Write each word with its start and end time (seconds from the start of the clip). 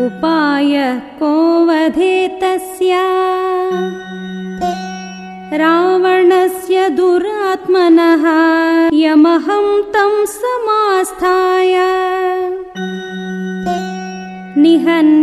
उपाय 0.00 0.74
कोवधे 1.18 2.14
तस्य 2.42 2.98
रावणस्य 5.60 6.88
दुरात्मनः 6.98 8.24
यमहं 9.02 9.66
तं 9.94 10.14
समास्थाय 10.38 11.76
निहन्यामृषिकण्टकम् 14.62 15.20